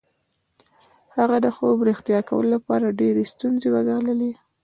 هغه 1.17 1.37
د 1.45 1.47
خوب 1.55 1.77
رښتیا 1.89 2.19
کولو 2.29 2.49
لپاره 2.55 2.95
ډېرې 2.99 3.23
ستونزې 3.33 3.67
وګاللې 3.73 4.31